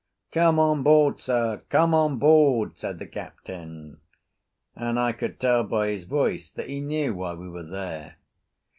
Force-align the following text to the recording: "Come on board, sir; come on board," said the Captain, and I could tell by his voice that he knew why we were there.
"Come 0.31 0.57
on 0.57 0.81
board, 0.81 1.19
sir; 1.19 1.61
come 1.69 1.93
on 1.93 2.17
board," 2.17 2.75
said 2.75 2.97
the 2.97 3.05
Captain, 3.05 4.01
and 4.75 4.97
I 4.99 5.11
could 5.11 5.39
tell 5.39 5.63
by 5.63 5.89
his 5.89 6.05
voice 6.05 6.49
that 6.49 6.69
he 6.69 6.81
knew 6.81 7.13
why 7.13 7.35
we 7.35 7.47
were 7.47 7.61
there. 7.69 8.15